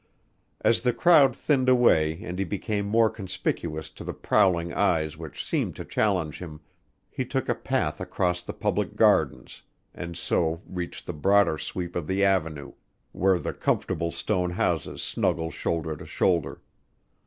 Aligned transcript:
As 0.61 0.81
the 0.81 0.93
crowd 0.93 1.35
thinned 1.35 1.69
away 1.69 2.23
and 2.23 2.39
he 2.39 2.43
became 2.43 2.87
more 2.87 3.07
conspicuous 3.07 3.87
to 3.91 4.03
the 4.03 4.15
prowling 4.15 4.73
eyes 4.73 5.15
which 5.15 5.45
seemed 5.45 5.75
to 5.75 5.85
challenge 5.85 6.39
him, 6.39 6.59
he 7.07 7.23
took 7.23 7.47
a 7.47 7.53
path 7.53 8.01
across 8.01 8.41
the 8.41 8.51
Public 8.51 8.95
Gardens, 8.95 9.61
and 9.93 10.17
so 10.17 10.63
reached 10.65 11.05
the 11.05 11.13
broader 11.13 11.59
sweep 11.59 11.95
of 11.95 12.07
the 12.07 12.23
avenue 12.23 12.73
where 13.11 13.37
the 13.37 13.53
comfortable 13.53 14.09
stone 14.09 14.49
houses 14.49 15.03
snuggle 15.03 15.51
shoulder 15.51 15.95
to 15.95 16.07
shoulder. 16.07 16.61